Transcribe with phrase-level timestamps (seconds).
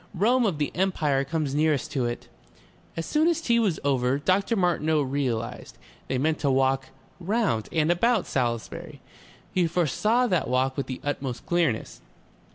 [0.15, 2.27] "Rome of the Empire comes nearest to it...."
[2.97, 4.55] As soon as tea was over, Dr.
[4.55, 5.77] Martineau realized,
[6.07, 6.87] they meant to walk
[7.19, 8.99] round and about Salisbury.
[9.53, 12.01] He foresaw that walk with the utmost clearness.